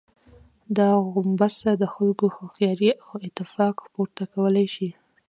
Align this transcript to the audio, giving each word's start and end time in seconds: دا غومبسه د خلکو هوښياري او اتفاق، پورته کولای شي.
دا 0.77 0.89
غومبسه 1.11 1.71
د 1.81 1.83
خلکو 1.93 2.25
هوښياري 2.35 2.89
او 3.05 3.11
اتفاق، 3.27 3.75
پورته 3.93 4.23
کولای 4.33 4.67
شي. 4.75 4.89